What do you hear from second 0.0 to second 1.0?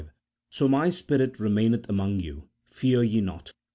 5: "So My